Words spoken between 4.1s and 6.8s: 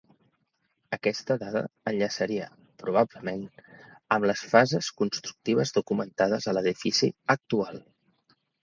amb les fases constructives documentades a